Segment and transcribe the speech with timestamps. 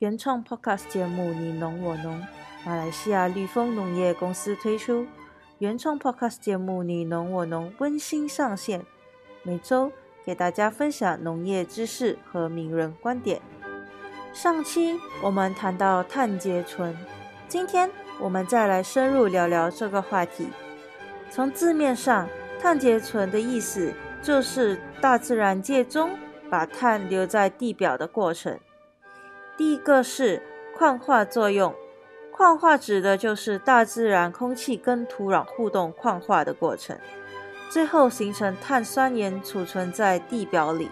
[0.00, 2.18] 原创 Podcast 节目《你农我农》，
[2.64, 5.06] 马来西亚绿丰农业公司推出
[5.58, 8.82] 原创 Podcast 节目《你农我农》，温馨上线，
[9.42, 9.92] 每周
[10.24, 13.42] 给大家分享农业知识和名人观点。
[14.32, 16.96] 上期我们谈到碳结存，
[17.46, 20.48] 今天我们再来深入聊聊这个话题。
[21.30, 22.26] 从字面上，
[22.58, 26.12] 碳结存的意思就是大自然界中
[26.48, 28.58] 把碳留在地表的过程。
[29.60, 30.40] 第一个是
[30.74, 31.74] 矿化作用，
[32.32, 36.98] 矿化指的就是大自然空气跟土壤互动矿化的过程，
[37.68, 40.88] 最后形成碳酸盐储存在地表里。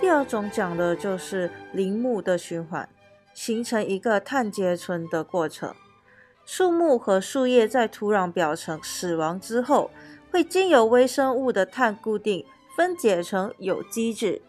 [0.00, 2.88] 第二种讲的就是林木的循环，
[3.34, 5.74] 形成一个碳结存的过程。
[6.46, 9.90] 树木和树叶在土壤表层死亡之后，
[10.30, 14.40] 会经由微生物的碳固定分解成有机质，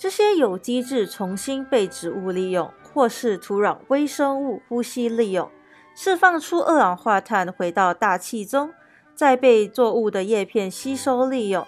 [0.00, 2.72] 这些有机质重新被植物利用。
[2.92, 5.48] 或是土壤微生物呼吸利用，
[5.94, 8.72] 释放出二氧化碳回到大气中，
[9.14, 11.64] 再被作物的叶片吸收利用，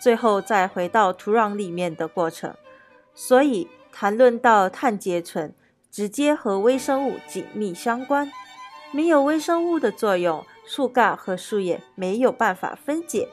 [0.00, 2.52] 最后再回到土壤里面的过程。
[3.14, 5.54] 所以谈论到碳结存，
[5.92, 8.32] 直接和微生物紧密相关。
[8.90, 13.28] 没有微生物的作用，树干和树叶没有办法分解，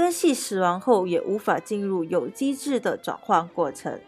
[0.00, 4.00] 根系死亡后也无法进入有机质的转换过程。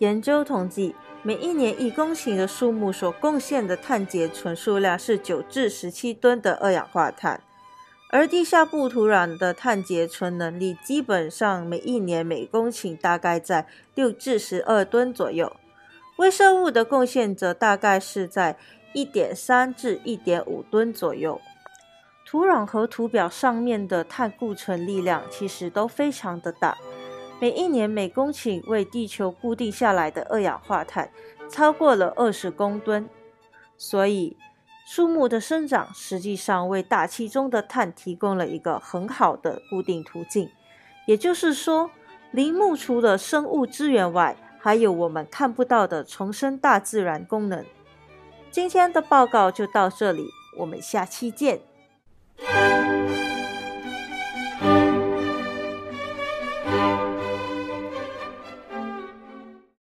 [0.00, 0.96] 研究统计。
[1.24, 7.40] 每一年一公顷的树木所贡献的碳结存数量是九至十七吨的二氧化碳，
[8.10, 15.54] 而地下部土壤的碳结存能力基本上每一年每公顷大概在六至十二吨左右，
[16.16, 18.56] 微生物的贡献则大概是在
[18.92, 21.40] 一点三至一点五吨左右。
[22.24, 26.78] 土壤和土表上面的碳固存力量其实都非常的大。
[27.40, 31.10] 每一年每公顷为地球固定下来的二氧化碳
[31.48, 33.08] 超过了二十公吨，
[33.76, 34.36] 所以
[34.86, 40.48] 树木的生长实际上为大气中的碳提供了一个很好的固定途径。
[41.06, 41.90] 也就是说，
[42.30, 47.64] 林木除了生物资源外，还有我们看不到的重生大自然功能。
[48.52, 51.60] 今天的报告就到这里，我们下期见。
[52.50, 52.81] Bye.